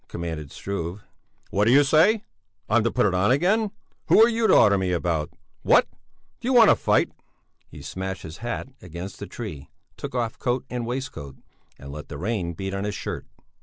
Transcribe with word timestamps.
commanded 0.07 0.51
Struve. 0.51 1.03
"What 1.51 1.65
do 1.65 1.71
you 1.71 1.83
say? 1.83 2.23
I'm 2.67 2.83
to 2.83 2.89
put 2.89 3.05
it 3.05 3.13
on 3.13 3.29
again? 3.29 3.69
Who 4.07 4.19
are 4.25 4.27
you 4.27 4.47
to 4.47 4.53
order 4.55 4.75
me 4.75 4.93
about? 4.93 5.29
What? 5.61 5.85
Do 6.39 6.47
you 6.47 6.53
want 6.53 6.71
a 6.71 6.75
fight?" 6.75 7.11
He 7.67 7.83
smashed 7.83 8.23
his 8.23 8.37
hat 8.37 8.69
against 8.81 9.19
the 9.19 9.27
tree, 9.27 9.69
took 9.97 10.15
off 10.15 10.39
coat 10.39 10.65
and 10.71 10.87
waistcoat, 10.87 11.35
and 11.77 11.91
let 11.91 12.09
the 12.09 12.17
rain 12.17 12.53
beat 12.53 12.73
on 12.73 12.83
his 12.83 12.95
shirt. 12.95 13.27